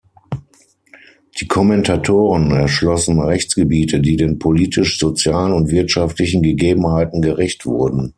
Die 1.39 1.47
Kommentatoren 1.47 2.49
erschlossen 2.49 3.19
Rechtsgebiete, 3.21 3.99
die 3.99 4.15
den 4.15 4.39
politisch-sozialen 4.39 5.53
und 5.53 5.69
wirtschaftlichen 5.69 6.41
Gegebenheiten 6.41 7.21
gerecht 7.21 7.67
wurden. 7.67 8.09